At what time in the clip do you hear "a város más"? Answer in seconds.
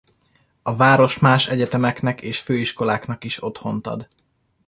0.61-1.47